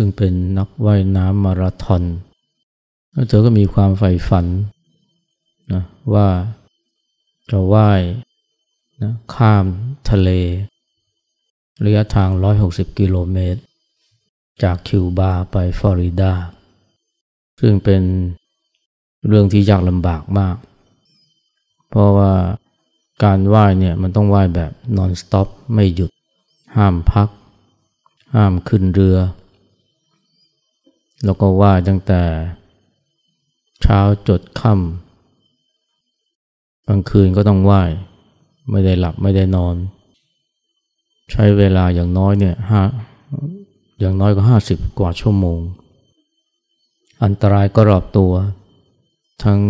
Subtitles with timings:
[0.00, 2.02] ซึ่งเป็นนักว่ายน้ำมาราธอน
[3.12, 4.46] แล้วเธอก็มีความใฝ่ฝัน
[5.72, 5.82] นะ
[6.14, 6.28] ว่า
[7.50, 8.02] จะว่าย
[9.02, 9.64] นะข้าม
[10.10, 10.30] ทะเล
[11.84, 12.30] ระยะทาง
[12.64, 13.60] 160 กิโลเมตร
[14.62, 16.32] จากคิวบาไปฟลอริดา
[17.60, 18.02] ซึ่งเป็น
[19.28, 20.56] เรื่องที่ยากลำบากมาก
[21.88, 22.32] เพราะว่า
[23.24, 26.10] การว่ายเนี่ยมันต้องว่ายแบบนอนสต็อปไม่หยุด
[26.76, 27.28] ห้ามพัก
[28.34, 29.18] ห้ามขึ้นเรือ
[31.24, 32.22] แล้วก็ว่าตั้งแต่
[33.82, 33.98] เช้า
[34.28, 37.90] จดค่ำกลางคืนก็ต้องว่าย
[38.70, 39.76] ไม่ได้หลับไม่ได้นอน
[41.30, 42.82] ใช้เวลาอย่างน้อยเนี่ยห้า
[43.98, 45.60] อย่างน้อยก็ห้าสิบกว่าชั่วโมง
[47.24, 48.32] อันตรายก็รอบตัว
[49.44, 49.60] ทั้ง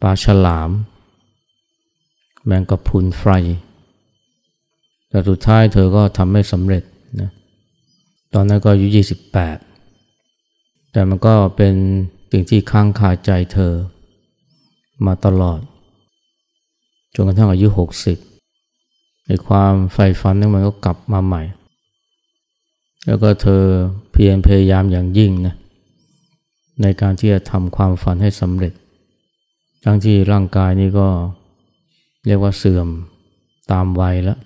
[0.00, 0.70] ปลาฉลาม
[2.44, 3.24] แมงกะพรุนไฟ
[5.08, 6.82] แต่สุดท้ายเธอก็ทำไม่สำเร็จ
[7.20, 7.30] นะ
[8.34, 9.18] ตอนนั้นก็อายุยี่สิบ
[10.92, 11.74] แต่มันก็เป็น
[12.30, 13.72] สิ่งที่ค้างคาใจเธอ
[15.06, 15.60] มาตลอด
[17.14, 18.18] จนกระทั่งอายุหกสิบ
[19.26, 21.42] ในความใฝ่ฝันนั้นมันก็กลับมาใหม่
[23.06, 23.62] แล้วก็เธอ
[24.12, 25.54] เพียรพยายามอย่างยิ่งนะ
[26.82, 28.72] ในการที่จะทำความฝันให้สำเร็จ
[29.84, 31.08] ทั้งที่ร่างกายนี่ก็
[32.26, 32.88] เรียกว่าเสื่อม
[33.72, 34.38] ตามวัยแล้ว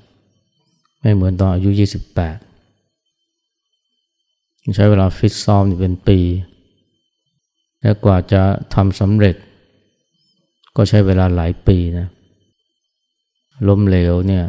[1.01, 1.71] ไม่เหมือนตอนอายุ
[2.15, 2.46] 28
[4.75, 6.19] ใช้เวลาฟิตซ้อมเป็นปี
[7.81, 8.43] และกว่าจะ
[8.75, 9.37] ทำสำเร็จ
[10.77, 12.09] ก็ใช้เวลาหลายปีนะ
[13.69, 14.45] ล้มเหลวเนี่ย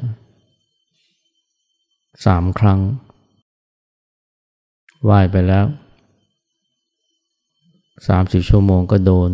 [2.26, 2.80] สามครั้ง
[5.10, 5.66] ว่ายไปแล้ว
[8.08, 9.32] สามสิบชั่วโมงก็โดน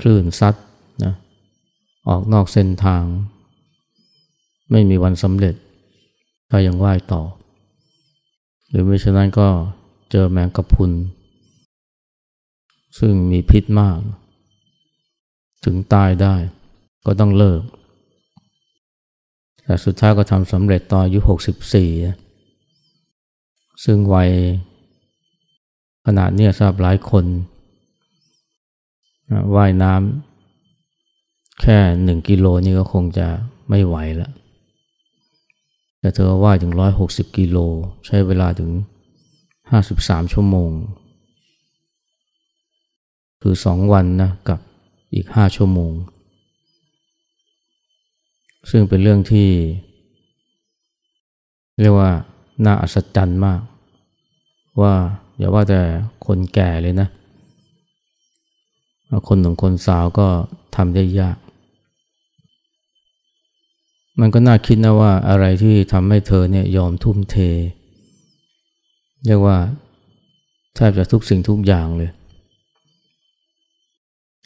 [0.00, 0.54] คลื่นซัด
[1.04, 1.14] นะ
[2.08, 3.02] ออกนอกเส้นทาง
[4.70, 5.54] ไม่มีวันสำเร็จ
[6.50, 7.22] ก็ยังว่ายต่อ
[8.74, 9.48] หรือไม่ฉะนั้นก็
[10.10, 10.92] เจอแมงกะพุน
[12.98, 13.98] ซึ่งมีพิษมาก
[15.64, 16.34] ถึงตายได้
[17.06, 17.62] ก็ต้องเลิก
[19.62, 21.20] แต่สุดท้ายก็ทำสำเร็จตอนอายุ
[22.72, 24.30] 64 ซึ่งวัย
[26.06, 27.24] ขนาดนี้ทราบหลายคน
[29.56, 33.26] ว่ายน้ำแค่หนึ่งกิโลนี่ก็คงจะ
[33.68, 34.32] ไม่ไหวแล้ว
[36.04, 36.72] แต่เธอว่ายถึง
[37.06, 37.58] 160 กิโล
[38.06, 38.70] ใช้เวลาถึง
[39.50, 40.70] 53 ชั่วโมง
[43.42, 44.58] คือสองวันนะกับ
[45.14, 45.92] อีก 5 ชั่วโมง
[48.70, 49.50] ซึ่งเป็นเรื่องที่
[51.80, 52.10] เรียกว่า
[52.64, 53.60] น่าอัศจรรย์มาก
[54.80, 54.94] ว่า
[55.38, 55.82] อย่าว่าแต่
[56.26, 57.08] คนแก่เลยนะ
[59.28, 60.26] คนหนุ่มคนสาวก็
[60.76, 61.36] ทำได้ยาก
[64.20, 67.36] มันก็น่าคิดนะว่าอะไรที่ทำให้เธอเนี่ยยอมทุ่มเท
[69.26, 69.58] เรียกว่า
[70.74, 72.10] แทบจะทุกสิ่งทุกอย่างเลย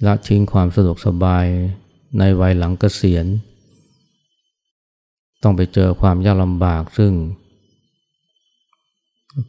[0.07, 1.47] ละทิ้งความสะดวกสบาย
[2.19, 3.27] ในวัยหลังเกษียณ
[5.43, 7.13] ต้องไปเจอความยากลำบากซึ่ง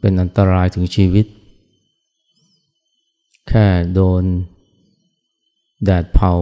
[0.00, 1.26] เป็นอันตรายถึงชีวิต
[3.48, 4.24] แค่โดน
[5.84, 6.32] แดดเผา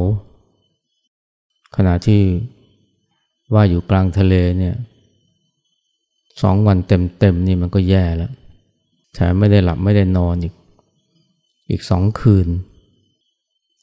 [1.76, 2.22] ขณะที่
[3.54, 4.74] ว่าอยู่กลางทะเลเนี่ย
[6.42, 8.32] สองวันเต็มๆนี่มันก็แย่แล้ว
[9.14, 10.54] แถมไม่ได้หลับไม่ได้นอนอีก
[11.70, 12.48] อีกสองคืน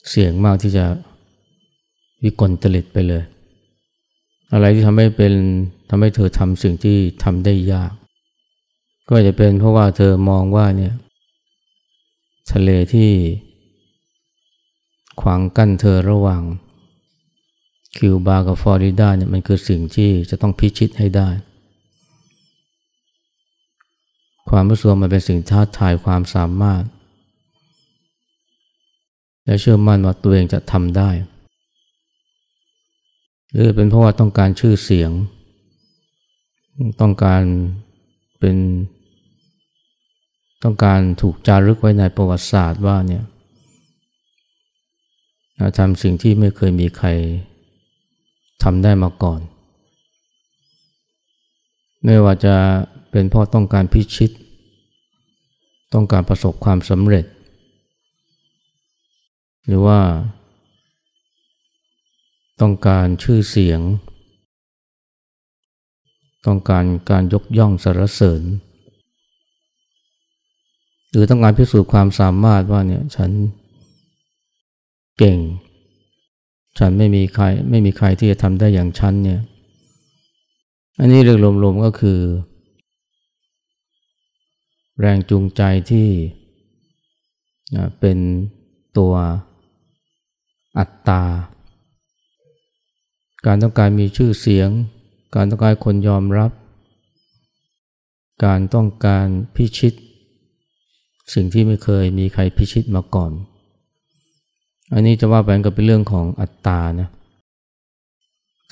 [0.09, 0.85] เสี่ยงมากที่จะ
[2.23, 3.23] วิกลจริตไปเลย
[4.53, 5.33] อะไรที่ทำให้เป็น
[5.89, 7.93] ทำให้เธอทำสิ่งที่ทำได้ยาก
[9.09, 10.94] ก็จะเป็นเพราะว่าเธอมองว่าเนี่ย
[12.51, 13.11] ทะเลที่
[15.21, 16.41] ขวางกั้นเธอระหว่าง
[17.97, 21.30] คิวบากับฟลอริดาเนี่ยมันคือสิ่งที่จะต้องพิชิตให้ได้
[24.50, 26.83] ความรู้สึกมันเป็นสิ่งท้าทายความสามารถ
[29.45, 31.09] และเชื่อมั่นว่าตัวเองจะทำได้
[33.51, 35.12] หรือเป็นเพราะว่าต้องการชื่อเสียง
[37.01, 37.44] ต้องการ
[38.39, 38.57] เป็น
[40.63, 43.24] ต้องการถูกจารึกไว้ในประวัติศาสตร์ว่าเนี่ย
[45.77, 47.07] ทำสิ่งที่ไม่เคยมีใคร
[48.63, 49.40] ทำได้มาก่อน
[52.04, 52.56] ไม่ว่าจะ
[53.12, 54.31] เป็นพราะต้องการพิชิต
[55.94, 57.25] ต้องการประสบความสำเร็จ
[59.68, 60.00] หรือว่า
[62.62, 63.81] ต้องการชื่อเสียง
[66.46, 68.42] ต้องการการยกย่องสรรเสริญ
[71.12, 73.31] หรือต้องการพิสูจน์ความสามารถว่าเนี่ยฉัน
[75.18, 75.40] เก่ง
[76.80, 79.42] ฉันไม่มีใครไม่มีใครที่จะทำได้อย่างฉันเนี่ย
[81.00, 82.19] อันนี้เรื่องรวมๆก็คือ
[85.00, 86.07] แรงจูงใจที่
[88.00, 88.18] เป็น
[88.98, 89.13] ตัว
[90.77, 91.24] อัตตา
[93.45, 94.69] การต้องการมีชื่อเสียง
[95.36, 96.51] การต้องการคนยอมรับ
[98.45, 99.94] การต้องการพิชิต
[101.33, 103.31] สิ่งที่ไม่เคยมีใครพิชิตมาก่อน
[104.93, 107.09] อันนี้จะว่าไปก็เป็นเรื่องของอัตตานะ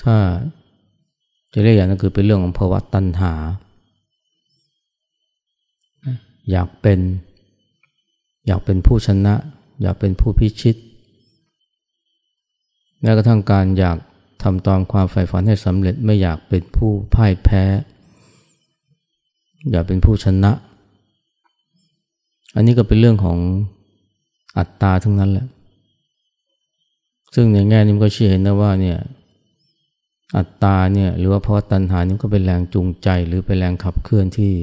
[0.02, 0.16] ถ้า
[1.52, 3.32] จะเรียกอย่างนั้นคือเป็นเรื่องของภาวะตัณหา
[6.50, 7.00] อยากเป็น
[8.46, 9.34] อยากเป็นผู้ชนะ
[9.82, 10.76] อยากเป็นผู้พิชิต
[13.00, 13.98] แม้กระทั่งการอยาก
[14.42, 17.64] ทำตามความใฝ่ฝันให้สำเร็จไม่อยากเป็นผู้พ่ายแพ้
[19.70, 20.52] อยากเป็นผู้ชนะ
[22.54, 23.38] อันนี้ก็เป็นเรื่องของ
[24.58, 25.46] อัตตาทั้งนั้นแหละ
[27.34, 28.98] ซึ่งในแง่นี้ก็ชี้เห็นนะว่าเนี่ย
[30.36, 34.54] อัตตาเนี่ยหรือว่าภาวะตัณหานี่ก็เป็นแรงจูงใจหรือเป็นแรงขับเคลื่อนที่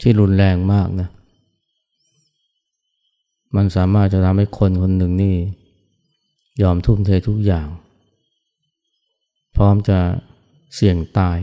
[0.00, 1.08] ที่รุนแรงมากนะ
[3.56, 5.36] มันสามารถจะทำให้คนคนหนึ่งนี่
[6.62, 7.66] ยอมทุ่มเททุกอย่าง
[9.56, 9.98] พร้อมจะ
[10.74, 11.38] เสี่ยงตาย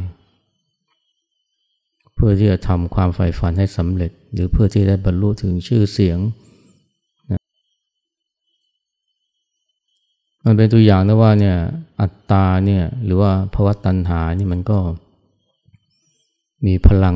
[2.13, 6.17] เพื่อที่จะทำความใฝ่ฝันให้สำเร็จ หรือเพื่อที่ได้บรรลุถึงชื่อเสียง
[10.49, 11.57] มันเป็นตัวอย่างนะว่าเนี่ย
[12.01, 14.79] อัตตาเนี่ยหรือว่าภาวะตัณหานี่มันก็
[16.65, 17.15] มีพลัง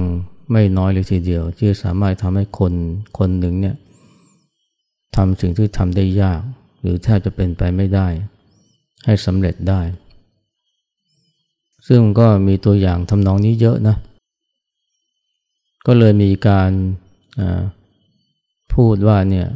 [0.51, 2.73] ไม่น้อยเลยทีเดียว ที่สามารถทำให้คน
[3.17, 3.75] คนหนึ่งเนี่ย
[5.15, 6.41] ทำสิ่งที่ทำได้ยาก
[6.81, 8.07] หรือแทบจะเป็นไปไม่ได้
[9.05, 9.81] ให้สำเร็จได้
[11.87, 13.95] ซึ่งก็มีตัวอย่างทำนองนี้เยอะนะ
[15.87, 16.71] ก็เลยมีการ
[18.73, 19.47] พูดว่าเนี่ย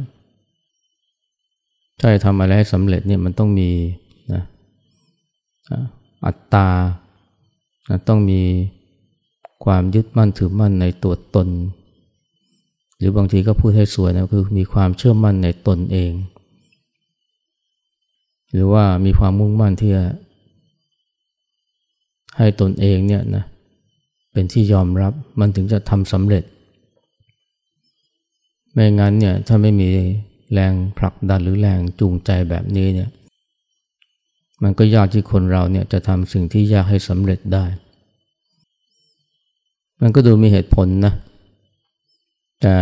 [2.00, 3.70] ถ้าจะทำอะไรให้สำเร็จเนี่ยมันต้องมี
[4.32, 4.42] นะ
[6.26, 6.68] อัตตา
[7.88, 8.42] นะต้องมี
[9.64, 11.48] ความยึดมั่นถือมั่นในตัวตน
[12.98, 16.12] หรือบางทีก็พูดให้สวยนะคือมีความเชื่อมั่นในตนเอง
[18.52, 20.04] หรือว่ามีความมุ่งมั่นที่จะ
[22.38, 23.44] ให้ตนเองเนี่ยนะ
[24.32, 26.44] เป็นที่ยอมรับมันถึงจะทำสำเร็จ
[28.72, 29.88] ไม่งั้นเนี่ยถ้าไม่มี
[30.52, 33.10] แรงผลักดันหรือแรงจูงใจแบบนี้เนี่ย
[34.62, 37.64] มันก็ยากที่คนเราเนี่ยจะทำสิ่งที่ยากให้สำเร็จได้
[40.02, 41.12] มันก็ดูมีเหตุผลนะ
[42.62, 42.76] แต่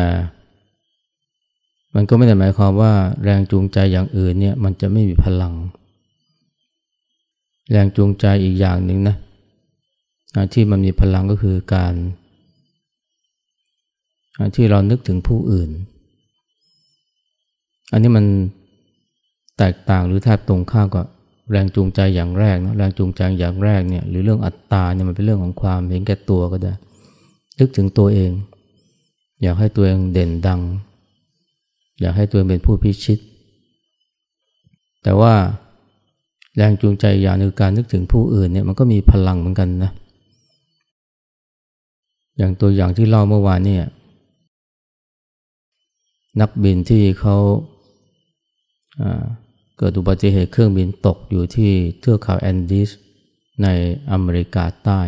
[1.94, 2.92] มันก็ไม่ได้หมายความว่า
[3.24, 5.54] แรงจูงใจอย่างอื่นเนี่ยมันจะไม่มีพลัง
[7.70, 9.16] แรงจูงใจอีกอย่างหนึ่งนะ
[10.52, 11.94] ที่มันมีพลังก็คือการ
[14.56, 15.70] ที่เรานึกถึงผู้อื่น
[17.92, 18.24] อันนี้มัน
[19.58, 21.06] แตกต่างหรือแทบตรงข้ามกับ
[21.50, 26.72] แรงจูงใจอย่างแรกนะแรงจูงใจอย่างแรกเนี่ยหรือเรื่องอัตตาเนี่ยมันเป็นเรื่องของความเห็นแก่ตัวก็ได้
[27.58, 28.30] นึกถึงตัวเอง
[29.42, 30.60] อยากให้ตัวเองเด่นดัง
[32.00, 33.18] อยากให้ตัวเองเป็นผู้พิชิต
[35.02, 35.34] แต่ว่า
[36.56, 39.92] แรงจูงใจอย่างนึงการนึกถึงผู้อื่นเนี่ยมันก็มีพลังเหมือนกันนะ
[42.36, 43.84] อย่างตัวอย่างที่เล่าเมื่อวานเนี่ย
[46.40, 47.36] นักบินที่เขา
[49.78, 52.90] เกิดอุบัติเหตุเครื่องบินตกอยู่ที่เทือกเขาแอนดีส
[53.62, 53.68] ใน
[54.10, 55.00] อเมริกาใต้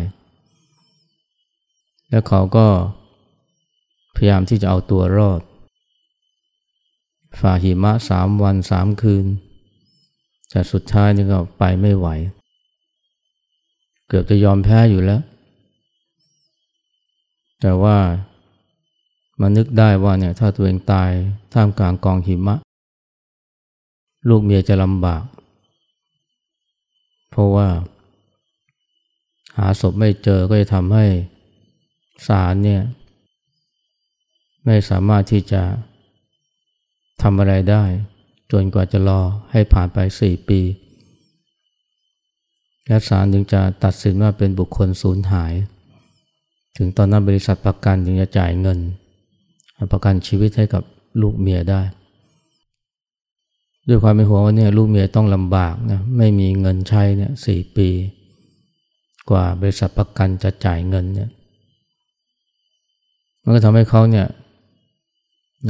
[2.09, 2.67] แล้วเขาก็
[4.15, 5.41] พยายามที่จะเอาตัวรอด
[7.39, 9.25] ฝ่าหิมะสามวันสามคืน
[10.49, 12.07] แต่สุดท้ายนี่ก็ไปไม่ไหว
[14.07, 15.21] เกือบจะยอมแพ้อยู่แล้ว
[17.61, 17.97] แต่ว่า
[19.39, 21.11] มานึกได้ว่าเนี่ยถ้าตัวเองตาย
[21.53, 22.55] ท่ามกลางกองหิมะ
[24.29, 25.23] ลูกเมียจะลำบาก
[27.29, 27.67] เพราะว่า
[29.57, 31.05] หาศพไม่เจอก็จะทำให้
[32.27, 32.81] ศาลเนี่ย
[34.65, 35.63] ไม่สามารถที่จะ
[37.21, 37.83] ทำอะไรได้
[38.51, 39.21] จนกว่าจะรอ
[39.51, 40.61] ให้ผ่านไปสี่ปี
[42.87, 45.53] และศาลถึงจะตัดสินว่าเป็นบุคคลสูญหาย
[46.77, 48.79] ถึงตอนนั้นบริษัทประกันถึงจะจ่ายเงิน
[49.91, 50.83] ประกันชีวิตให้กับ
[51.21, 51.81] ลูกเมียได้
[53.87, 57.89] ด้วยความเป็นห่วงว่าเนี่ยลูกเมียต้องลำบากนะไม่มีเงินใช้เนี่ยสี่ปี
[59.29, 61.29] กว่าบริษัทประกันจะจ่ายเงินเนี่ย
[63.43, 64.27] มันก็ทำให้เขาเนี่ย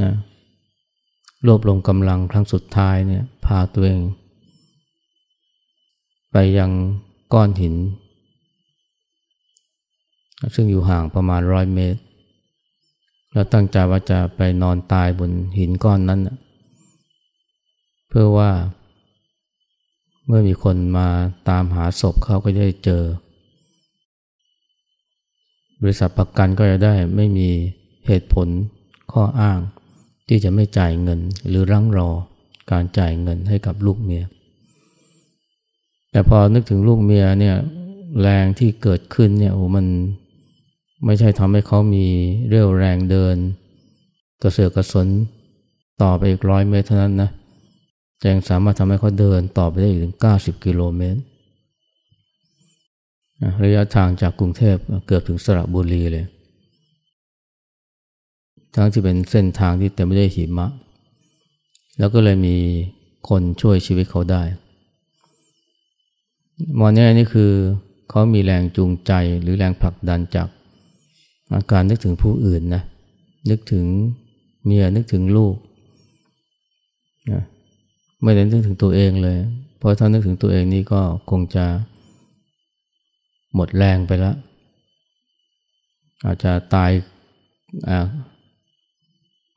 [0.02, 0.12] นะ
[1.46, 4.00] รวบรวมกำลังครั้งสุดท้ายเนี่ยพาตัวเอง
[6.32, 6.70] ไปยัง
[7.32, 7.74] ก้อนหิน
[10.54, 12.00] ซึ่งอยู่ห่างประมาณร้อยเมตร
[13.32, 16.36] แล้วตั้งใจว่าจะไปนอนตายบนหินก้อนนั้นนะ
[18.08, 18.50] เพื่อว่า
[20.26, 21.08] เมื่อมีคนมา
[21.48, 23.02] ตามหาศพเขาก็จะได้เจอ
[25.82, 27.48] บริษัทประกันก็จะได้ไม่มี
[28.06, 28.48] เหตุผล
[29.12, 29.58] ข้ออ้าง
[30.28, 32.08] ที่จะไม่จ่ายเงินหรือรั้งรอ
[32.70, 34.24] การจ่ายเงินให้กับลูกเมีย
[36.10, 37.56] แต่พอนึกถึงลูกเมียเนี่ย
[38.20, 39.86] แรงที่เกิดขึ้นเนี่ยโอ้มัน
[41.04, 42.06] ไม่ใช่ทำให้เขามี
[42.48, 43.36] เรี่ยวแรงเดิน
[44.42, 45.06] กระเสือกกระสน
[46.02, 47.30] ต่อไปอีกร้อยเมตรเท่านั้นนะ
[48.20, 51.20] แจงสามารถทำให้เขาเดินต่อไปได้ถึง 90 กิโลเมตร
[53.64, 56.26] ระยะทางจากกรุงเทพเกือบถึงสระบุรีเลย
[58.74, 60.66] ทั้งที่เป็นเส้นทางที่เต็มไปด้วยหิมะ
[61.98, 62.56] แล้วก็เลยมี
[63.28, 64.42] คนช่วยชีวิตเขาได้
[66.78, 67.52] มอนนี่นี่คือ
[68.08, 70.48] เขามีแรงจูงใจหรือแรงผลักดันจาก
[71.54, 72.82] อาการนึกถึงผู้อื่นนะ
[73.50, 73.84] นึกถึง
[74.64, 75.54] เมียนึกถึงลูก
[77.32, 77.42] นะ
[78.22, 79.36] ไม่ได้นึกถึงตัวเองเลย
[79.78, 81.64] เพราะถ้านึกถึงตัวเองนี่ก็คงจะ
[83.54, 84.36] หมดแรงไปแล้ว
[86.24, 86.90] อาจจะตาย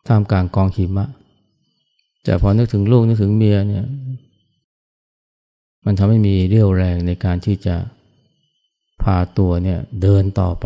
[0.07, 1.07] ท่ามกลางกองหิมะ
[2.23, 3.85] แต่พอนึกถึงลูกนึกถึงเมียเนี่ย
[5.85, 7.75] มันทำให้มีเรี่ยวแรงในการที่จะ
[9.03, 10.65] พาตัวเนี่ยเดินต่อไป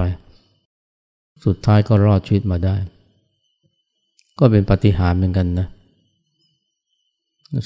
[1.46, 2.76] สุดท้ายก็รอดชีวิตมาได้
[4.40, 5.68] ก็เป็นปฏิหารเหมือนกันนะ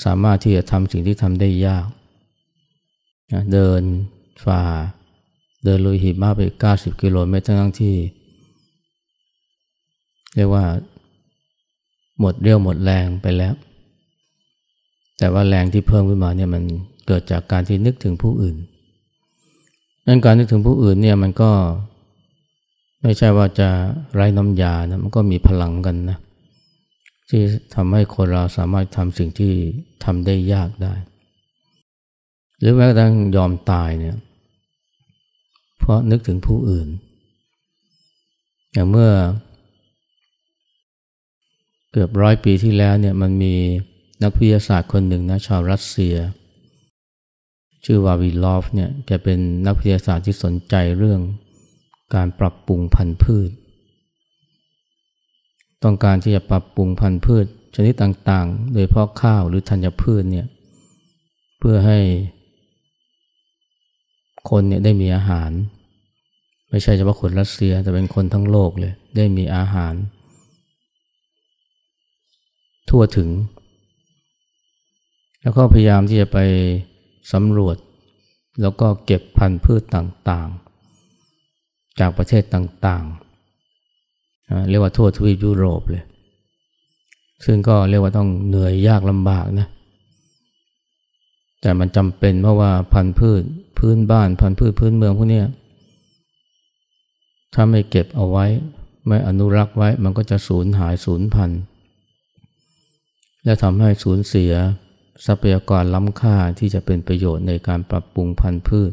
[0.06, 1.88] สามารถที่จะทำสิ่งที่ทำได้ยาก
[3.34, 3.82] นะเดิน
[4.46, 4.62] ฝ่า
[5.66, 6.42] เดินลุยหิมะไป
[6.72, 7.96] 90 กิโลเมตรทั้งที่
[10.36, 10.66] เรียกว่า
[12.20, 13.54] หมดเรี่ยวหมดแรงไปแล้ว
[15.18, 16.64] แต่ว่าแรงที่เพิ่มขึ้นมาเนี่ยมัน
[17.08, 18.58] เกิดจากการที่นึกถึงผู้อื่น
[20.08, 21.52] นั้นการนึกถึงผู้อื่นเนี่ยมันก็
[23.02, 23.70] ไม่ใช่ว่าจะ
[24.14, 26.18] ไร้น้ำยานะมันก็มีพลังกันนะ
[27.30, 27.44] ที่
[27.76, 29.54] ทำให้คนเราสามารถทำสิ่งที่
[30.04, 30.94] ทำได้ยากได้
[32.60, 34.18] หรือแม้กระทั่งยอมตายเนี่ย
[35.78, 36.88] เพราะนึกถึงผู้อื่น
[38.74, 39.12] อย่างเมื่อ
[41.92, 43.56] เกือบร้อยปีที่แล้วเนี่ยมันมี
[44.24, 46.16] นักวิทยาศาสตร์คนหนึ่งนะชาวรัสเซีย
[47.86, 51.22] ชื่อวาวิลอฟเนี่ยแกเป็นนักวิทยาศาสตร์ที่สนใจเรื่อง
[52.16, 53.50] การปรับปรุงพันธุ์พืช
[55.84, 57.46] ต้องการที่จะปรับปรุงพันธุ์พืช
[57.76, 60.48] ชนิดต่างๆ โดยเพาะข้าวหรือธัญพืชเนี่ย
[61.60, 62.00] เพื่อให้
[64.50, 65.52] คนเนี่ยได้มีอาหาร
[66.70, 69.94] ไม่ใช่เฉพาะคนรัสเซียแต่เป็นคนทั้งโลกเลยได้มีอาหาร
[72.90, 73.30] ทั่วถึง
[75.42, 76.40] แล้วก็พยายามที่จะไป
[77.34, 77.78] สำรวจ
[78.62, 83.29] แล้วก็เก็บพันธุ์พืชต่างๆ จากประเทศต่างๆ
[84.70, 86.04] เรียกว่าทั่วทวีปยุโรปเลย
[87.46, 89.68] ซึ่งก็เรียกว่าต้องเหนื่อยยากลำบากนะ
[91.62, 93.44] แต่มันจำเป็นเพราะว่าพันธุ์พืช
[93.78, 95.42] พื้นบ้านพันธุ์พืชพื้นเมืองพวกนี้
[97.54, 98.46] ถ้าไม่เก็บเอาไว้
[99.08, 101.60] ไม่อนุรักษ์ไว้มันก็จะสูญหายสูญพันธุ์
[103.44, 104.54] และทำให้สูญเสีย
[105.26, 108.92] ทรัพยากรล้ำค่าที่จะเป็นประโยชน์ในการปรับปรุงพันธุ์พืช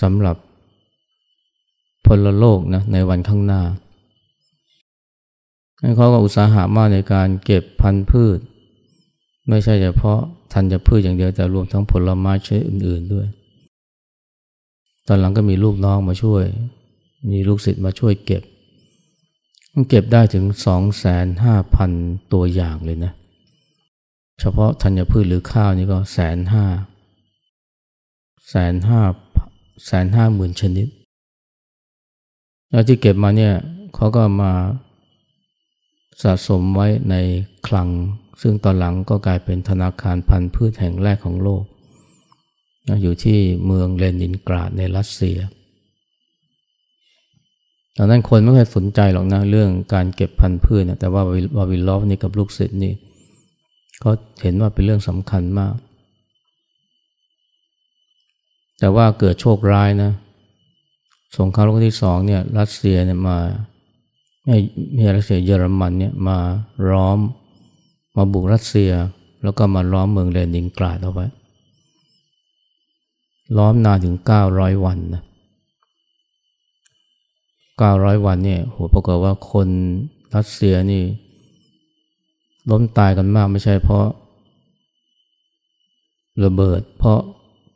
[0.00, 0.36] สำหรับ
[2.06, 3.62] พลโลกนะในวันข้างหน้า
[5.96, 8.38] เขาก็อุตสาหะมากในการเก็บพันธุ์พืช
[9.48, 10.20] ไม่ใช่เฉพาะ
[10.52, 13.26] ธัญพืชอย่างเดียวแต่รวมทั้งผลไม้ชนิดอื่น ๆด้วย
[15.06, 16.44] ตอนหลังก็มีลูกน้องมาช่วย
[17.30, 18.42] มีลูกศิษย์มาช่วยเก็บ
[19.88, 21.90] เก็บได้ถึงสองแสนห้าพัน
[22.32, 23.12] ตัวอย่างเลยนะ
[24.40, 26.64] เฉพาะธัญพืชหรือข้าวนี่ก็แสนห้า
[28.50, 29.00] แสนห้า
[29.86, 30.86] แสนห้าหมื่นชนิด
[32.70, 33.54] แล้วที่เก็บมาเนี่ย
[33.94, 34.52] เขาก็มา
[36.22, 37.14] สะสมไว้ใน
[37.66, 37.88] คลัง
[38.42, 41.62] ซึ่งตอนหลังก็กลายเป็นธนาคารพันธุ์พืชแห่งแรกของโลก
[43.02, 45.38] อยู่ที่เมืองเลนินกราดในรัสเซีย
[47.96, 51.22] ตอนนั้นคนไม่เคยสนใจหรอกนะเรื่องการเก็บพันธุ์พืชนะแต่ว่า
[51.56, 52.94] วาวิลลอฟนี่กับลูกศิษย์นี่
[54.00, 55.74] เขาเห็นว่าเป็นเรื่องสำคัญมาก
[58.78, 60.10] แต่ว่าเกิดโชคร้ายนะ
[61.38, 63.38] สงครามโลกที่สองเนี่ยรัสเซียเนี่ยมา
[64.48, 64.56] ม่
[64.94, 66.38] ไม่รัสเซียเยอรมันเนี่ยมา
[66.90, 67.18] ล้อม
[68.16, 68.92] มาบุกรัสเซีย
[69.42, 71.26] แล้วก็มาล้อมเมืองเลนินกราดเอาไว้
[73.56, 75.22] ล้อมนานถึงเก้าร้อยวันนะ
[77.78, 79.68] เก้าร้อยวันเนี่ยโหปรากฏว่าคน
[80.34, 81.02] รัสเซียนี่
[82.70, 84.06] ล้มตายกันมากไม่ใช่เพราะ
[86.44, 87.20] ระเบิด เพราะ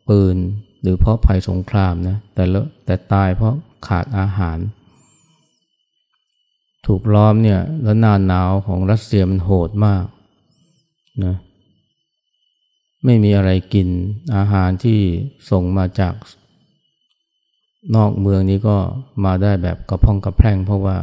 [0.08, 0.36] ปืน
[0.82, 3.54] หรือเพราะภัยสงครามนะแต่ละแต่ตายเพราะ
[3.86, 4.58] ขาดอาหาร
[6.86, 10.04] ถูกล้อมเนี่ยแล้วหน้าหนาวของรัสเซียมันโหดมาก
[11.24, 11.36] นะ
[13.04, 13.88] ไม่มีอะไรกิน
[14.36, 15.00] อาหารที่
[15.50, 16.14] ส่งมาจาก
[17.96, 18.76] นอกเมืองนี้ก็
[19.24, 20.96] มาได้แบบกระพองกระแพร่ง เพราะว่า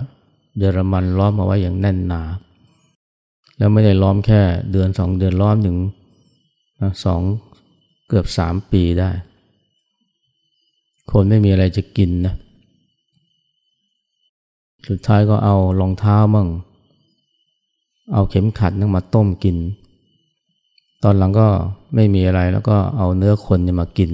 [0.57, 2.23] เยอรมันล้อมเอาไว้อย่างแน่นหนา
[3.57, 4.41] แล้วไม่ได้ล้อมแค่
[4.71, 5.77] เดือนสองเดือนล้อมถึง
[7.05, 7.21] สอง
[8.07, 9.09] เกือบสามปีได้
[11.11, 12.35] คนไม่มีอะไรจะกินนะ
[14.87, 16.47] สุดท้ายก็เอารองเท้ามั่ง
[18.13, 19.57] เอาเข็มขัดนั่งมาต้มกิน
[21.03, 21.47] ตอนหลังก็
[21.95, 24.11] ไม่มีอะไรแล้วก็เอาเนื้อคนนี่มากิน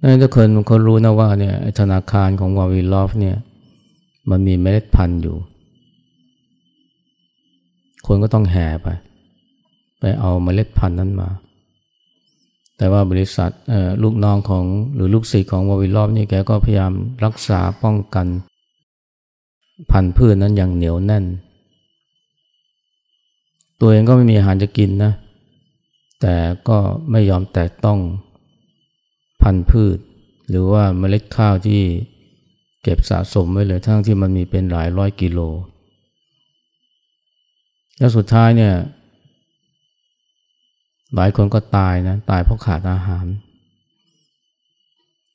[0.00, 3.36] นั่นทุกคนคนรู้นะว่าเนี่ยธนาคารของวาวิลอฟเนี่ย
[4.30, 5.36] มันมีเมล็ดพันธุ์อยู่
[8.06, 8.88] คนก็ต้องแห่ไป
[10.00, 11.28] ไปเอาเมล็ดพันธุ์นั้นมา
[12.78, 13.50] แต่ว่าบริษัท
[14.02, 14.64] ลูกน้องของ
[14.94, 16.92] หรือลูกศิษย์ของวาวิลอฟนี่แกก็พยายาม
[17.24, 18.26] รักษาป้องกัน
[19.90, 21.24] พันธุ์พืชนนั้นอย่างเหนียวแน่น
[23.80, 25.12] ตัวเองก็ไม่มีอาหารจะกินนะ
[26.20, 26.34] แต่
[26.68, 26.78] ก็
[27.10, 27.98] ไม่ยอมแตะต้อง
[29.42, 29.98] พันธุ์พืช
[30.48, 31.82] หรือว่าเมล็ดข้าวที่
[32.82, 35.38] เก็บสะสมไว้เลยทั้งที่มันมีเป็นหลายร้อยกิโล
[37.98, 38.74] แล้วสุดท้ายเนี่ย
[41.14, 43.26] หลายคนก็ตายนะตายเพราะขาดอาหาร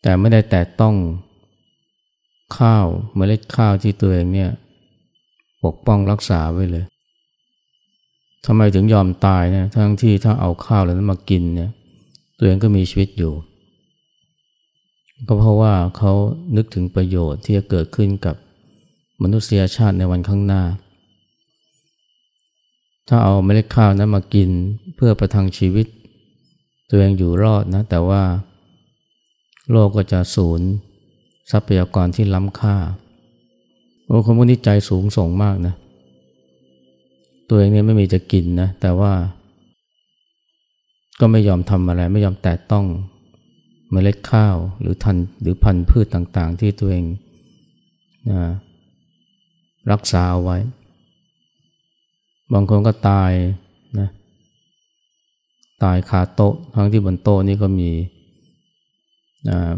[0.02, 0.96] แต่ไม่ได้แตะต้อง
[2.58, 4.52] ข้าวเมล็ดข้าวที่ตัวเองเนี่ย
[5.66, 6.86] ปกป้องรักษาไว้เลย
[8.46, 11.72] ทำไมถึงยอมตายเนี่ยทั้งที่ถ้าเอาข้าวแล้วนั้นมากินเนี่ย
[12.38, 13.34] ตัวเองก็มีชีวิตอยู่
[15.28, 16.14] ก็เพราะว่าเขา
[16.56, 18.36] นึกถึงประโยชน์ที่จะเกิดขึ้นกับ
[19.24, 20.64] มนุษยชาติในวันข้างหน้า
[23.12, 24.50] ถ้าเอาเมล็ดข้าวนั้นมากิน
[24.96, 25.88] เพื่อประทังชีวิต
[26.90, 28.24] ตัวเองอยู่รอดนะ แต่ว่า
[29.72, 30.62] โลกก็จะสูญ
[31.52, 32.76] ทรัพยากรที่ล้ำค่า
[34.06, 35.74] โอ้คนพวกนี้ใจสูงส่งมากนะ
[37.50, 39.14] ตัวเองเนี่ยไม่มีจะกินนะ แต่ว่า
[41.20, 42.86] ก็ไม่ยอมทำอะไร ไม่ยอมแตะต้อง
[43.92, 47.06] เมล็ดข้าวหรือทันหรือพันธุ์พืชต่างๆ ที่ตัวเอง
[48.30, 48.42] นะ
[49.92, 50.58] รักษาเอาไว้
[52.54, 53.32] บางคนก็ตาย
[54.00, 54.10] นะ
[55.84, 57.90] ตายคาโต๊ะทั้งที่บนโต๊ะนี่ก็มี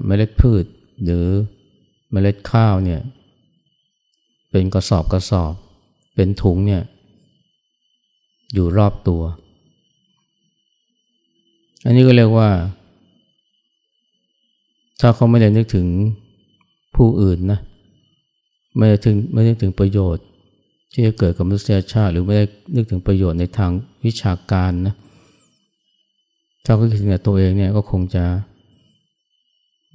[0.05, 0.65] เมล็ดพืช
[1.03, 1.25] หรือ
[2.11, 3.01] เมล็ดข้าวเนี่ย
[4.51, 5.53] เป็นกระสอบกระสอบ
[6.15, 6.83] เป็นถุงเนี่ย
[8.53, 9.21] อยู่รอบตัว
[11.85, 12.49] อันนี้ก็เรียกว่า
[14.99, 15.87] ถ้าเขาไม่ได้นึกถึง
[16.95, 17.59] ผู้อื่นนะ
[18.77, 20.25] ไม่ได้ถึงไม่ได้ถึงประโยชน์
[20.91, 23.71] ที่จะเกิดกับมนุษยชาติ หรือไม่ได้นึกถึงประโยชน์ในทาง
[24.05, 24.95] วิชาการนะ
[26.65, 28.25] ถ้าเขาคิดถึงตัวเองเนี่ยก็คงจะ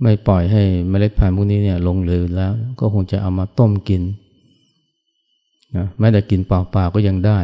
[0.03, 4.03] ไม่ปล่อยให้เมล็ดพันธุ์พวกนี้เนี่ยลงเหลือแล้ว ก็คงจะเอามาต้มกิน
[5.77, 7.39] นะแม้แต่กินเปล่าๆก็ยังได้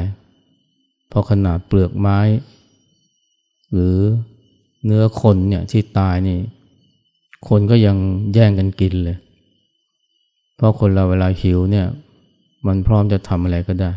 [1.08, 2.18] เพราะขนาดเปลือกไม้
[3.72, 3.96] หรือ
[4.84, 6.38] เนื้อคนเนี่ยที่ตายนี่
[7.48, 7.96] คนก็ยัง
[8.34, 9.16] แย่งกันกินเลย
[10.56, 11.86] เพราะคนเราเวลาหิวเนี่ย
[12.66, 13.90] มันพร้อมจะทำอะไรก็ได้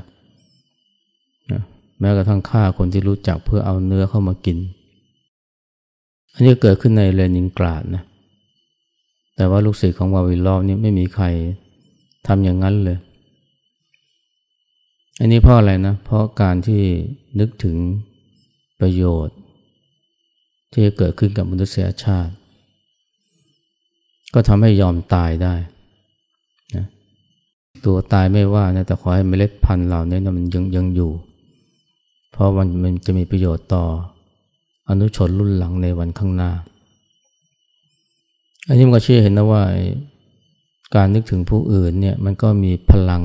[1.52, 1.62] นะ
[2.00, 4.58] แม้กระทั่งฆ่าคนที่รู้จักเพื่อเอาเนื้อเข้ามากิน
[6.34, 8.04] อันนี้เกิดขึ้นในเลนินกราดนะ
[9.36, 11.26] แต่ว่าลูกศิษย์ของวาวิลอฟนี่ไม่มีใคร
[12.28, 12.98] ทำอย่างนั้นเลย
[15.20, 16.82] อันนี้เพราะอะไรนะ เพราะการที่
[17.40, 17.78] นึกถึง
[18.80, 19.38] ประโยชน์
[20.72, 22.34] ที่จะเกิดขึ้นกับมนุษยชาติ
[24.34, 25.56] ก็ทำให้ยอมตายได้
[27.86, 31.12] ตัวตายไม่ว่านะแต่ขอให้เมล็ดพันธุ์เหล่านี้นะมันยังยังอยู่
[32.32, 33.84] เพราะมันมันจะมีประโยชน์ต่อ
[34.90, 36.52] อนุชนรุ่นหลังในวันข้างหน้า
[38.68, 39.64] อันนี้มันก็เชื่อเห็นนะว่า
[40.96, 43.24] การนึกถึงผู้อื่นเนี่ยมันก็มีพลัง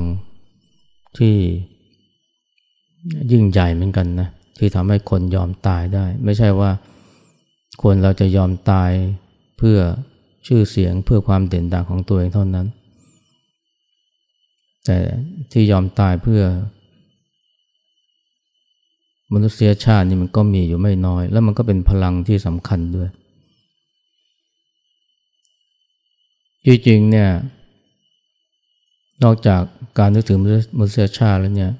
[1.17, 1.35] ที่
[3.31, 6.71] ยิ่งใหญ่เหมือนกันนะที่ทำให้คนยอมตายได้ ไม่ใช่ว่า
[7.83, 8.91] คนเราจะยอมตาย
[9.57, 9.77] เพื่อ
[10.47, 12.67] ชื่อเสียงเพื่อความเด่นดังของตัวเองเท่านั้น
[14.85, 14.97] แต่
[15.51, 16.43] ที่ยอมตายเพื่อ
[19.33, 23.09] มนุษยชาตินี่มันก็มีอยู่ไม่น้อย แล้วมันก็เป็นพลังที่สำคัญด้วย
[26.65, 27.29] จริงๆเนี่ย
[29.23, 29.61] นอกจาก
[29.99, 30.39] การนึกถึง
[30.77, 31.73] มนุษยชาติแล้วเนี่ย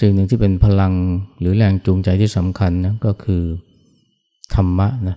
[0.00, 0.92] สิ่งหนึ่งที่เป็นพลัง
[1.40, 3.42] หรือแรงจูงใจที่สำคัญนะก็คือ
[4.54, 5.16] ธรรมะนะ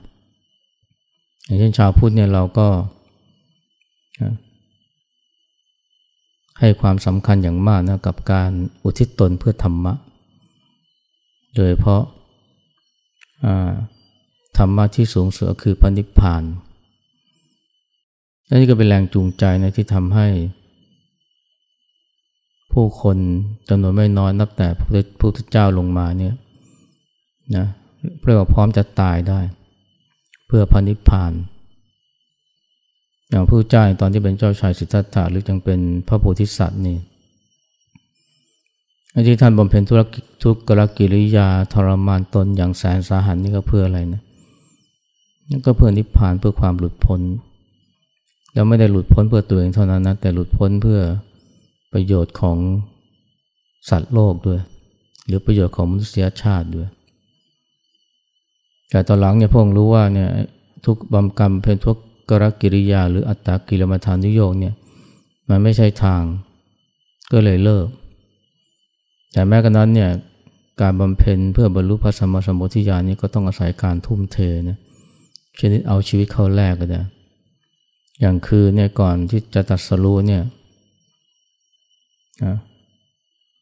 [1.45, 2.67] อย่างเช่นชาวพุทธเนี่ยเราก็
[6.59, 8.51] ให้ความสำคัญอย่างมากนะกับการ
[8.83, 9.93] อุทิศตนเพื่อธรรมะ
[11.55, 12.03] โดยเพราะ
[14.57, 16.43] ธรรมะที่สูงสุดคือพระนิพพาน
[18.49, 20.27] นี่ก็เป็นแรงจูงใจนะที่ทำให้
[22.71, 23.17] ผู้คน
[23.69, 24.87] จำนวนไม่น้อยนับแต่พระ
[25.19, 26.35] พุทธเจ้าลงมาเนี่ย
[27.55, 27.65] นะ
[28.21, 29.39] เรียกว่าพร้อมจะตายได้
[30.47, 31.31] เพื่อพระนิพพาน
[33.35, 36.97] อย่างผู้เจ้าตอนที่เป็นเจ้าชายสิทธัตถะหรือยังเป็นพระโพธิสัตว์นี่
[39.27, 44.21] ที่ท่านบำเพ็ญธุรกิจทุกรกิริยาทรมานตนอย่างแสนสาหัสนี่ก็เพื่ออะไรนะ
[45.49, 47.21] นี่นก็เพื่อนิพพานเพื่อความหลุดพ้น
[48.53, 50.99] แล้วไม่ได้หลุดพ้นเพื่อตัวเองเท่านั้นนะแต่หลุดพ้นเพื่อ
[51.93, 52.57] ประโยชน์ของ
[53.89, 54.59] สัตว์โลกด้วย
[55.27, 56.87] หรือประโยชน์ของมนุษยชาติด้วย
[58.89, 60.29] แต่ตอนหลังเนี่ยพวกรู้ว่าเนี่ย
[60.85, 61.97] ทุกบำกรรมเป็นทุก
[62.29, 64.73] กรกิริยาหรืออัตตากิลมัฐานุโยกเนี่ย
[65.49, 66.23] มันไม่ใช่ทาง
[67.31, 67.87] ก็เลยเลิก
[69.31, 70.11] แต่แม้กระนั้นเนี่ย
[70.81, 74.37] การบำเพ็ญเพื่อบรรลุพระสัมมาสัมพุทธญาณนี่ก็ต้องอาศัยการทุ่มเท
[74.69, 74.77] นะ
[75.59, 77.01] ชนิดเอาชีวิตเข้าแลกก็ได้
[78.19, 80.43] อย่างคือเนี่ยก่อนที่จะตัดสรู้เนี่ย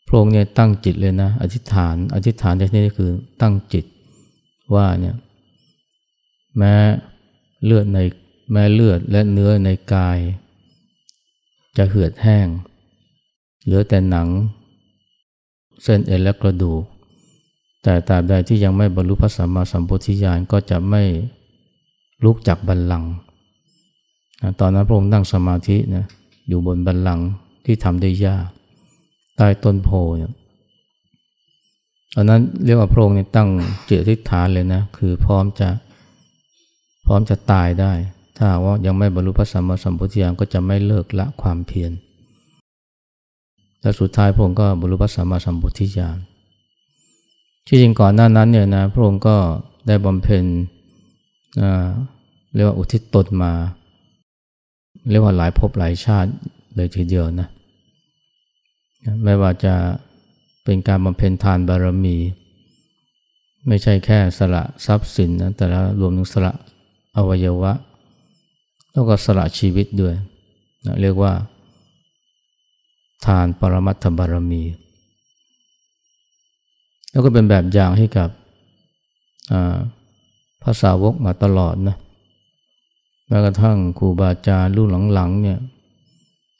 [0.08, 3.86] พระองค์เนี่ยตั้งจิตเลยนะ อธิษฐาน อธิษฐานในที่นี้คือตั้งจิต
[4.76, 5.15] ว่าเนี่ย
[6.58, 6.73] แม้
[7.65, 7.99] เลือดใน
[8.52, 10.20] แม้เลือดและเนื้อในกาย
[11.78, 12.48] จะเหือดแห้ง
[13.64, 14.28] เหลือแต่หนัง
[15.84, 16.84] เส้นเอ็นและกระดูก
[17.84, 21.04] แต่ตราบใดที่ยังไม่บรรลุพระสัมมาสัมพุทธิญาณก็จะไม่
[22.24, 23.12] ลุกจากบัลลังก์
[24.60, 26.06] ตอนนั้นพระองค์นั่งสมาธินะ
[26.48, 27.26] อยู่บนบัลลังก์
[27.66, 28.48] ที่ทำได้ยาก
[29.38, 30.34] ใต้ต้นโพเนี่ย
[32.14, 33.50] ตอนนั้นเรียกว่าพระองค์เนี่ยตั้ง
[33.86, 35.70] เจตทิฏฐานเลยนะ คือพร้อมจะ
[37.06, 37.94] พร้อมจะตายได้
[38.38, 41.91] ถ้าว่ายังไม่บรรลุพระสัมมาสัมพุทธญาณก็จะไม่เลิกละความเพียร
[43.82, 46.17] และสุดท้ายพระองค์ก็บรรลุพระสัมมาสัมพุทธญาณ
[47.67, 49.36] ที่จริงก่อนหน้านั้นเนี่ยนะพระองค์ก็
[49.88, 50.43] ได้บำเพ็ญ
[52.56, 53.52] เรียกว่าอุทิศตนมา
[55.10, 56.30] เรียกว่าหลายภพหลายชาติ
[56.76, 57.48] เลยทีเดียวนะ
[59.24, 59.74] ไม่ว่าจะ
[60.63, 62.17] เป็นการบำเพ็ญทานบารมี
[63.67, 66.54] ไม่ใช่แค่สละทรัพย์สินนะแต่ละรวมถึงสละ
[67.17, 67.74] อวัยวะ
[68.94, 70.14] แล้วก็สละชีวิตด้วย
[70.86, 71.34] นะเรียกว่า
[73.26, 74.64] ทานปรมัตถบารมี
[77.10, 78.30] แล้วก็เป็นแบบอย่างให้กับ
[80.64, 81.98] ภาษาวกมาตลอดนะ
[83.28, 85.60] แม้กระทั่งครูบาอาจารย์รุ่นหลังๆเนี่ย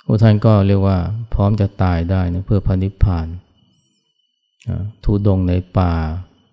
[0.06, 0.98] พวกท่านก็เรียกว่า
[1.34, 3.28] พร้อมจะตายได้นะเพื่อพันิพพาน
[5.04, 5.94] ทุดงในป่า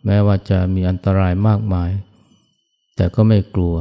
[0.06, 1.90] แม้ว่าจะมีอันตรายมากมาย
[2.96, 3.74] แต่ก็ไม่กลัว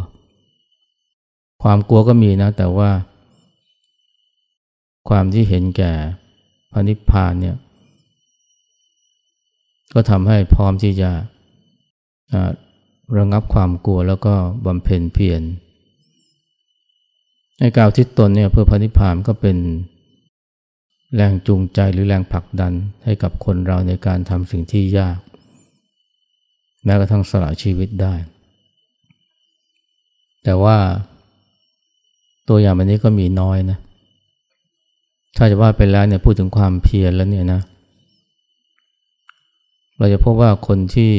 [1.63, 2.89] ความกลัวก็มีนะ แต่ว่า
[5.09, 5.93] ความที่เห็นแก่
[6.73, 7.57] พันิพพานเนี่ย
[9.93, 11.11] ก็ทำให้พร้อมที่จะ
[13.17, 14.33] ระงับความกลัวแล้วก็
[14.65, 15.41] บำเพ็ญเพียร
[17.59, 19.57] ในกาวทิศตนเนี่ยเพื่อพระนิพพานก็เป็น
[21.15, 25.19] แรงจูงใจหรือแรงผลักดันให้กับคนเราในการทำสิ่งที่ยาก
[26.83, 28.13] แม้กระทั่งสละชีวิตได้
[30.43, 30.77] แต่ว่า
[32.49, 33.77] ตัวอย่างแบบนี้ก็มีน้อยนะ
[35.37, 37.61] ถ้าจะว่าไปแล้วเนี่ยพูดถึงความเพียรแล้วเนี่ยนะ
[39.97, 41.13] เราจะพบว่าคนที่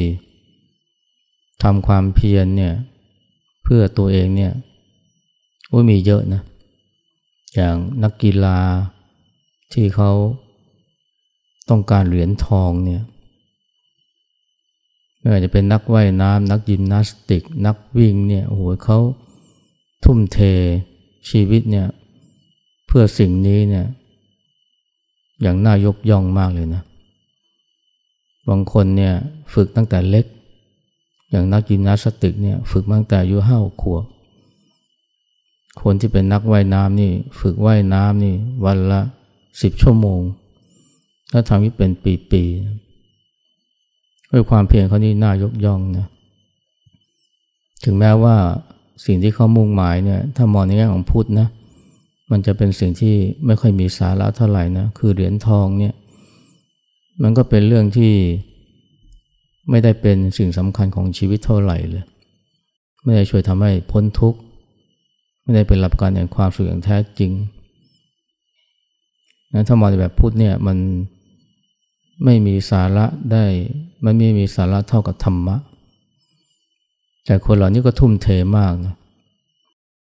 [1.62, 2.72] ทำความเพียรเนี่ย
[3.62, 4.52] เพื่อตัวเองเนี่ย
[5.72, 6.42] ว่ามีเยอะนะ
[7.54, 8.58] อย่างนักกีฬา
[9.72, 10.10] ที่เขา
[11.68, 13.02] ต้องการเหรียญทองเนี่ย
[15.18, 18.98] ไม่ว่าจะเป็นนักว่ายน้ำนักยิมนาสติก นักวิ่งเนี่ยโอ้โหเขา
[20.04, 20.38] ทุ่มเท
[21.28, 21.86] ชีวิตเนี่ย
[22.86, 23.86] เพื่อสิ่งนี้เนี่ย
[25.42, 26.82] อย่างน่ายกย่องมากเลยนะ
[28.48, 29.14] บางคนเนี่ย
[29.54, 30.26] ฝึกตั้งแต่เล็ก
[31.30, 34.04] อย่างนักยิมนาสติกเนี่ยฝึกตั้งแต่อายุห้าขวบ
[35.82, 39.00] คนที่เป็นนักว่ายน้ำนี่ฝึกว่ายน้ำนี่วันละ
[39.62, 40.20] สิบชั่วโมง
[41.32, 41.90] ถ้าทำให้เป็น
[42.30, 46.06] ปีๆด้วยความเพียรเขานี่น่ายกย่องนะ
[47.84, 48.36] ถึงแม้ว่า
[49.04, 51.48] สิ่งที่เขามุ่งหมายเนี่ยถ้ามองในแง่ของพุทธนะ
[52.30, 53.14] มันจะเป็นสิ่งที่
[53.46, 55.94] ไม่ค่อยมีสาระเท่าไหร่นะคือเหรียญทองเนี่ย
[57.22, 58.14] มันก็เป็นเรื่องที่
[59.70, 62.04] ไม่ได้เป็นสิ่งสำคัญของชีวิตเท่าไหร่เลย
[63.04, 64.38] ไม่ได้ช่วยทำให้พ้นทุกข์
[65.42, 67.32] ไม่ได้เป็นหลักการแห่งความสุขอย่างแท้จริง
[69.52, 70.78] นะถ้ามองแบบพุทธเนี่ยมัน
[72.24, 73.44] ไม่มีสาระได้
[74.04, 75.56] มันไม่มีสาระเท่ากับธรรมะ
[77.24, 78.28] แต่คนเหล่านี้ก็ทุ่มเท
[78.58, 78.94] มากนะ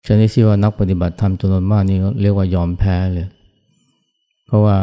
[0.07, 3.29] ชนิดที่ว่านักปฏิบัติธรรมจำนวนมากนี่เรียกว่ายอมแพ้เลย
[4.47, 4.77] เพราะว่า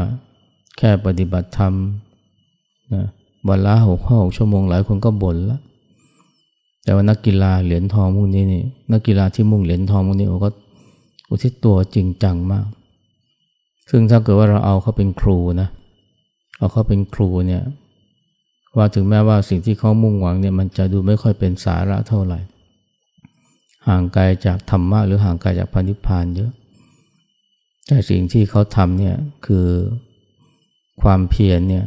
[0.77, 1.73] แค่ปฏิบัติธรรม
[2.93, 3.05] นะ
[3.47, 5.61] วันละหกข้อหกชั่วโมงหลายคนก็บ่นล้ว
[6.83, 10.49] แต่ว่านักกีฬาเหรียญทองพวกนี้นี่นักกีฬาที่มุ่งเหรียญทองพวกนี้เขก็
[11.29, 12.65] อุทิศตัวจริงจังมาก
[13.89, 15.69] ซึ่งถ้าเกิดว่าเราเอาเขาเป็นครูนะ
[16.57, 17.61] เอาเขาเป็นครูเนี่ย
[18.77, 22.39] ว่าถึงแม้ว่าสิ่งที่เขามุ่งหวังเนี่ยมันจะดูไม่ค่อยเป็นสาระเท่าไหร่
[23.87, 26.51] ห่างไกลจากธรรมะหรือห่างไกลจากพันิพพานเยอะ
[27.87, 29.67] แต่สิ่งที่เขาทำเนี่ยคือ
[31.01, 31.85] ความเพียรเนี่ย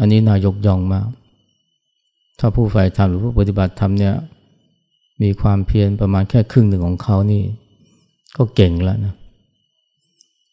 [0.00, 1.08] อันนี้นายกย่องมาก
[2.38, 4.14] ถ้าผู้ใฝ่ธรรมหรือผู้ปฏิบัติธรรมเนี่ย
[5.22, 7.42] มีความเพียรประมาณแค่ครึ่งหนึ่งของเขานี่
[8.36, 9.14] ก็เก่งแล้วนะ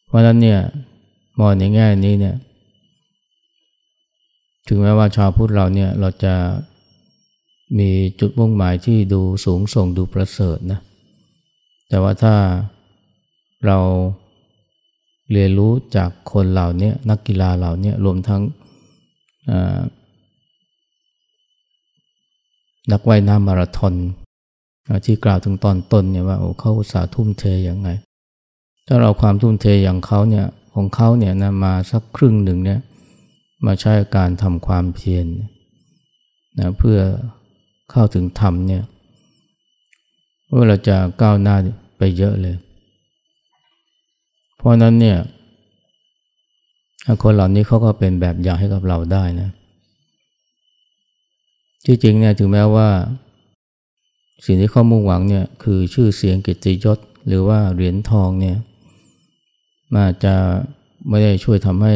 [0.06, 0.60] เพราะนั้นเนี่ย
[1.40, 2.36] มองในแง่นี้เนี่ย
[4.72, 6.36] ถึงแม้ว่าชาวพุทธเราเนี่ยเราจะ
[7.80, 10.80] มีจุดมุ่งหมายที่ดูสูงส่งดูประเสริฐนะ
[11.90, 12.36] แต่ว่าถ้า
[13.66, 13.80] เรา
[15.32, 18.42] เรียนรู้จากคนเหล่านี้นักกีฬาเหล่านี้รวมทั้ง
[22.92, 23.94] นักว่ายน้ำมาราธอน
[25.06, 27.90] ที่กล่าวถึงตอนต้นเนี่ยว่าโอ้เขาสาทุ่มเทอย่างไง
[28.88, 32.80] ถ้าเราความทุ่มเทอย่างเขาเนี่ยของเขาเนี่ยนะมาสักครึ่งหนึ่งเนี่ย
[33.66, 35.28] มาใช้การทำความเพียร
[36.60, 37.00] นะเพื่อ
[37.92, 38.84] เข้าถึงธรรมเนี่ย
[40.54, 41.56] ว่าเราจะก้าวหน้า
[41.98, 42.56] ไปเยอะเลย
[44.58, 45.18] เพราะนั้นเนี่ย
[47.24, 49.50] คนเหล่านี้เขาก็เป็นแบบอย่างให้กับเราได้นะ
[51.86, 52.90] ที่จริงเนี่ยถึงแม้ว่า
[54.46, 58.58] สิ่งที่เขามุ่งหวังเนี่ยคือชื่อเสียงกิตติยศ หรือว่าเหรียญทองเนี่ย
[59.96, 60.36] มาจะ
[61.10, 61.96] ไม่ได้ช่วยทำให้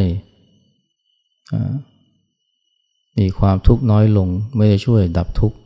[3.20, 5.58] มีความทุกข์น้อยลงไม่ได้ช่วยดับทุกข์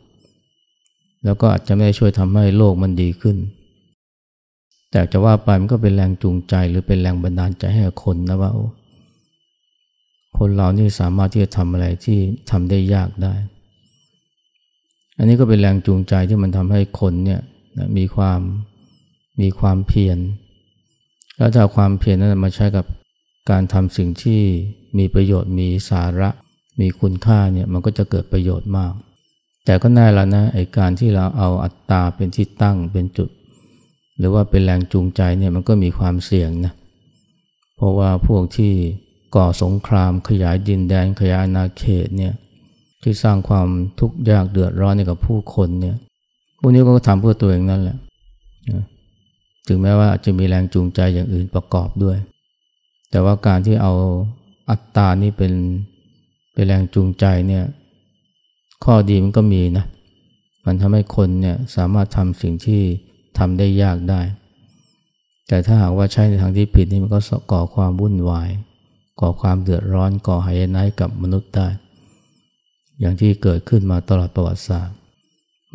[1.24, 3.36] แล้วก็อาจจะไม่ได้ช่วยทำให้โลกมันดีขึ้น
[4.90, 8.52] แต่จะว่าไปมันก็เป็นแรงจูงใจหรือเป็นแรงบันดาลใจให้คนนะว่า
[10.38, 12.18] คนเรานี่สามารถที่จะทำอะไรที่
[12.50, 13.34] ทำได้ยากได้
[15.18, 17.40] อันนี้ก็เป็นแรงจูงใจที่มันทำให้คนเนี่ย
[17.96, 18.40] มีความ
[19.40, 20.18] มีความเพียร
[21.36, 22.86] แล้วถ้าความเพียรนั้นมาใช้กับ
[23.50, 24.42] การทำสิ่งที่
[24.96, 26.30] มีประโยชน์มีสาระ
[26.80, 28.92] มีคุณค่าเนี่ยมันก็จะเกิดประโยชน์มาก
[29.64, 33.30] แต่ก็แน่แล้วนะไอการที่เราเอาอัตตาเป็นที่ตั้งเป็นจุด
[34.18, 36.72] หรือว่าเป็นแรงจูงใจเนี่ยมันก็มีความเสี่ยงนะ
[37.76, 38.72] เพราะว่าพวกที่
[39.36, 42.34] ก่อสงครามขยายดินแดนขยายอาณาเขตเนี่ย
[43.02, 45.96] ที่สร้างความทุกข์ยากเดือดร้อนให้กับผู้คนเนี่ย
[46.60, 47.96] พวกนี้ก็ทำเพื่อตัวเองนั่นแหละ
[49.68, 52.16] ถึงแม้ว่าจะมีแรงจูงใจอย่างอื่นประกอบด้วย
[53.10, 53.92] แต่ว่าการที่เอา
[54.70, 55.52] อัตตานี่เป็น
[56.52, 57.64] เป็นแรงจูงใจเนี่ย
[58.84, 59.86] ข้อดีมันก็มีนะ
[60.66, 62.82] มันทำให้คนเนี่ยสามารถทำสิ่งที่
[63.38, 64.20] ทำได้ยากได้
[65.48, 67.20] แต่ถ้าหากว่าใช้ในทางที่ผิดนี่มันก็
[67.52, 68.48] ก่อความวุ่นวาย
[69.20, 71.68] ก่อความเดือดร้อน ก่อหายนะกับมนุษย์ได้
[73.00, 74.96] อย่างที่เกิดขึ้นมาตลอดประวัติศาสตร์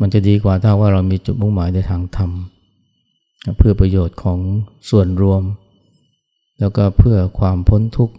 [0.00, 2.30] มันจะดีกว่าถ้าว่าเรามีจุดมุ่งหมายในทางธรรม
[3.56, 4.38] เพื่อประโยชน์ของ
[4.90, 5.42] ส่วนรวม
[6.58, 8.14] แล้วก็เพื่อความพ้นทุกข์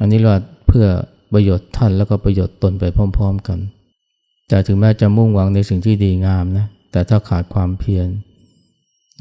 [0.00, 0.34] อันนี้เรา
[0.66, 0.86] เพื่อ
[1.32, 3.58] ประโยชน์ท่านแล้วก็ประโยชน์ตนไปพร้อม ๆกัน
[4.48, 8.08] แต่ถึงแม้จะมุ่งหวังในสิ่งที่ดีงามนะ แต่ถ้าขาดความเพียร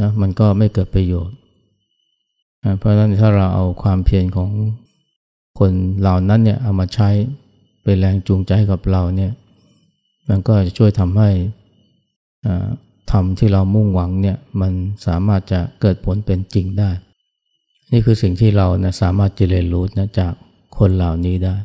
[0.01, 1.37] นะมันก็ไม่เกิดประโยชน์
[2.77, 4.49] เพราะฉะนั้นถ้าเราเอาความเพียรของ
[5.59, 7.09] คนเหล่านั้นเนี่ยเอามาใช้
[7.83, 9.31] เป็นแรงจูงใจกับเราเนี่ย
[10.29, 11.29] มันก็จะช่วยทำให้
[13.11, 14.73] ทำที่เรามุ่งหวังเนี่ยมัน
[15.05, 16.91] สามารถจะเกิดผลเป็นจริงได้
[17.91, 20.33] นี่คือสิ่งที่เรานะสามารถจะเรียนรู้นะจาก
[20.77, 21.55] คนเหล่านี้ได้